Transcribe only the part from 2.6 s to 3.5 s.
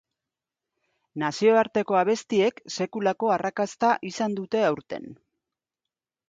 sekulako